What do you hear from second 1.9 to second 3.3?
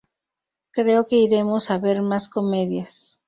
más comedias.